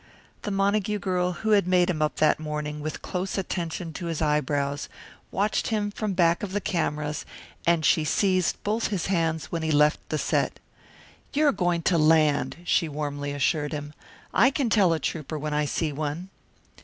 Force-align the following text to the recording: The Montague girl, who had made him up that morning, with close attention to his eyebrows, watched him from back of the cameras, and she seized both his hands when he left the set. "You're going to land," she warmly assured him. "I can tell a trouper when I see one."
The 0.41 0.49
Montague 0.49 0.97
girl, 0.97 1.31
who 1.33 1.51
had 1.51 1.67
made 1.67 1.87
him 1.87 2.01
up 2.01 2.15
that 2.15 2.39
morning, 2.39 2.79
with 2.79 3.03
close 3.03 3.37
attention 3.37 3.93
to 3.93 4.07
his 4.07 4.19
eyebrows, 4.19 4.89
watched 5.29 5.67
him 5.67 5.91
from 5.91 6.13
back 6.13 6.41
of 6.41 6.53
the 6.53 6.59
cameras, 6.59 7.23
and 7.67 7.85
she 7.85 8.03
seized 8.03 8.57
both 8.63 8.87
his 8.87 9.05
hands 9.05 9.51
when 9.51 9.61
he 9.61 9.69
left 9.69 9.99
the 10.09 10.17
set. 10.17 10.59
"You're 11.33 11.51
going 11.51 11.83
to 11.83 11.99
land," 11.99 12.57
she 12.63 12.89
warmly 12.89 13.31
assured 13.31 13.73
him. 13.73 13.93
"I 14.33 14.49
can 14.49 14.71
tell 14.71 14.91
a 14.91 14.97
trouper 14.97 15.37
when 15.37 15.53
I 15.53 15.65
see 15.65 15.91
one." 15.93 16.29